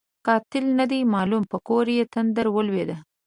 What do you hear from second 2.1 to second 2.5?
تندر